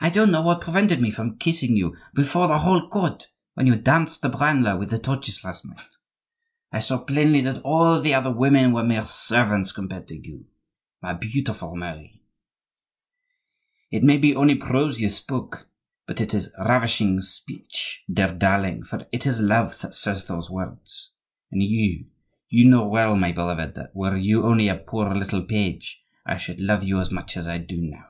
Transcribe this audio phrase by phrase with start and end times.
[0.00, 3.76] "I don't know what prevented me from kissing you before the whole court when you
[3.76, 5.98] danced the branle with the torches last night!
[6.72, 10.46] I saw plainly that all the other women were mere servants compared to you,
[11.02, 12.22] my beautiful Mary."
[13.90, 15.56] "It may be only prose you speak,
[16.06, 21.16] but it is ravishing speech, dear darling, for it is love that says those words.
[21.52, 26.38] And you—you know well, my beloved, that were you only a poor little page, I
[26.38, 28.06] should love you as much as I do now.